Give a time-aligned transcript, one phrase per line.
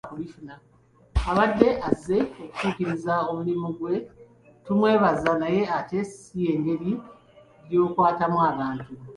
[1.31, 3.95] Abadde azze okutuukiriza omulimu ggwe
[4.65, 6.91] tumwebaza naye ate si y'engeri
[7.69, 8.89] gy'okwatamu abantu.